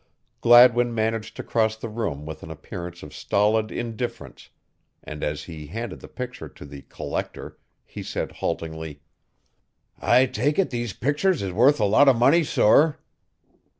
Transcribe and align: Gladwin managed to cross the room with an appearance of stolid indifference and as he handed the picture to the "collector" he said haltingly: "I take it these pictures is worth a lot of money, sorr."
Gladwin 0.41 0.95
managed 0.95 1.35
to 1.35 1.43
cross 1.43 1.75
the 1.75 1.87
room 1.87 2.25
with 2.25 2.41
an 2.41 2.49
appearance 2.49 3.03
of 3.03 3.13
stolid 3.13 3.71
indifference 3.71 4.49
and 5.03 5.23
as 5.23 5.43
he 5.43 5.67
handed 5.67 5.99
the 5.99 6.07
picture 6.07 6.49
to 6.49 6.65
the 6.65 6.81
"collector" 6.89 7.59
he 7.85 8.01
said 8.01 8.31
haltingly: 8.31 9.03
"I 9.99 10.25
take 10.25 10.57
it 10.57 10.71
these 10.71 10.93
pictures 10.93 11.43
is 11.43 11.53
worth 11.53 11.79
a 11.79 11.85
lot 11.85 12.09
of 12.09 12.15
money, 12.17 12.43
sorr." 12.43 12.97